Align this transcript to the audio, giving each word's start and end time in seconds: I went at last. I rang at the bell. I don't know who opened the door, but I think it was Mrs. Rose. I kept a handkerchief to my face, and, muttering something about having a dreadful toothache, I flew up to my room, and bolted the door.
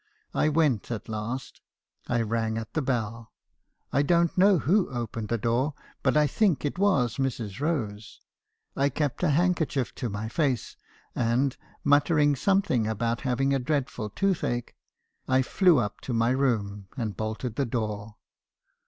I 0.33 0.49
went 0.49 0.89
at 0.89 1.07
last. 1.07 1.61
I 2.07 2.23
rang 2.23 2.57
at 2.57 2.73
the 2.73 2.81
bell. 2.81 3.31
I 3.93 4.01
don't 4.01 4.35
know 4.35 4.57
who 4.57 4.89
opened 4.89 5.27
the 5.29 5.37
door, 5.37 5.75
but 6.01 6.17
I 6.17 6.25
think 6.25 6.65
it 6.65 6.79
was 6.79 7.17
Mrs. 7.17 7.59
Rose. 7.59 8.19
I 8.75 8.89
kept 8.89 9.21
a 9.21 9.29
handkerchief 9.29 9.93
to 9.93 10.09
my 10.09 10.27
face, 10.27 10.75
and, 11.13 11.55
muttering 11.83 12.35
something 12.35 12.87
about 12.87 13.21
having 13.21 13.53
a 13.53 13.59
dreadful 13.59 14.09
toothache, 14.09 14.75
I 15.27 15.43
flew 15.43 15.77
up 15.77 16.01
to 16.01 16.13
my 16.13 16.31
room, 16.31 16.87
and 16.97 17.15
bolted 17.15 17.55
the 17.55 17.67
door. 17.67 18.15